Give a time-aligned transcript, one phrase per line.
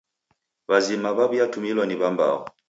[0.69, 2.39] W'azima w'aw'iatumilwa ni w'ambao.